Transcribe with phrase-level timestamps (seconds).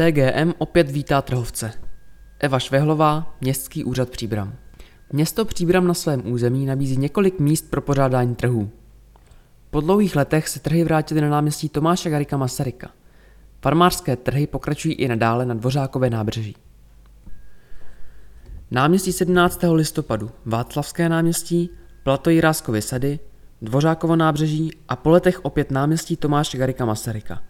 [0.00, 1.72] TGM opět vítá trhovce.
[2.38, 4.54] Eva Švehlová, Městský úřad Příbram.
[5.12, 8.70] Město Příbram na svém území nabízí několik míst pro pořádání trhů.
[9.70, 12.90] Po dlouhých letech se trhy vrátily na náměstí Tomáše Garika Masaryka.
[13.62, 16.56] Farmářské trhy pokračují i nadále na Dvořákové nábřeží.
[18.70, 19.60] Náměstí 17.
[19.72, 21.70] listopadu, Václavské náměstí,
[22.02, 23.18] Platojiráskovy sady,
[23.62, 27.42] Dvořákovo nábřeží a po letech opět náměstí Tomáše Garika Masaryka.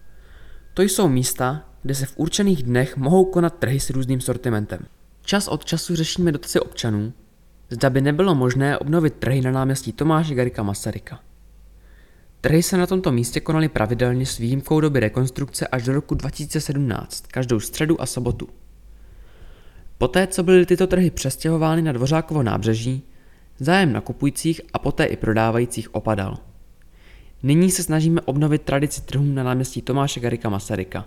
[0.75, 4.80] To jsou místa, kde se v určených dnech mohou konat trhy s různým sortimentem.
[5.23, 7.12] Čas od času řešíme dotazy občanů,
[7.71, 11.21] zda by nebylo možné obnovit trhy na náměstí Tomáše Garika Masaryka.
[12.41, 17.27] Trhy se na tomto místě konaly pravidelně s výjimkou doby rekonstrukce až do roku 2017,
[17.27, 18.49] každou středu a sobotu.
[19.99, 23.02] Poté, co byly tyto trhy přestěhovány na Dvořákovo nábřeží,
[23.59, 26.38] zájem nakupujících a poté i prodávajících opadal.
[27.43, 31.07] Nyní se snažíme obnovit tradici trhů na náměstí Tomáše Garika Masaryka,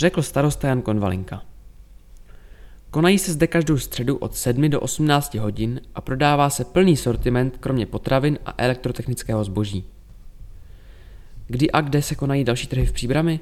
[0.00, 1.42] řekl starosta Jan Konvalinka.
[2.90, 7.56] Konají se zde každou středu od 7 do 18 hodin a prodává se plný sortiment
[7.60, 9.84] kromě potravin a elektrotechnického zboží.
[11.46, 13.40] Kdy a kde se konají další trhy v Příbrami?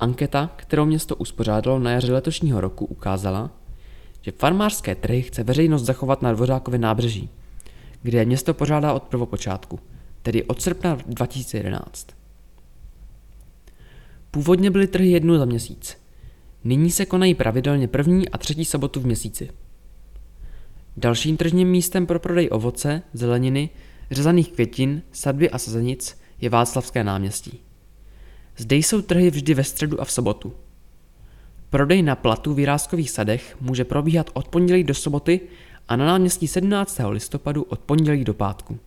[0.00, 3.50] Anketa, kterou město uspořádalo na jaře letošního roku, ukázala,
[4.22, 7.30] že farmářské trhy chce veřejnost zachovat na Dvořákově nábřeží,
[8.02, 9.80] kde je město pořádá od prvopočátku,
[10.22, 12.17] tedy od srpna 2011.
[14.30, 15.96] Původně byly trhy jednu za měsíc.
[16.64, 19.50] Nyní se konají pravidelně první a třetí sobotu v měsíci.
[20.96, 23.70] Dalším tržním místem pro prodej ovoce, zeleniny,
[24.10, 27.60] řezaných květin, sadby a sazenic je Václavské náměstí.
[28.56, 30.52] Zde jsou trhy vždy ve středu a v sobotu.
[31.70, 35.40] Prodej na platu v Jiráskových sadech může probíhat od pondělí do soboty
[35.88, 37.00] a na náměstí 17.
[37.08, 38.78] listopadu od pondělí do pátku.